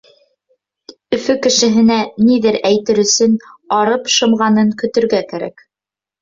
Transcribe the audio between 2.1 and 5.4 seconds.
ниҙер әйтер өсөн арып шымғанын көтөргә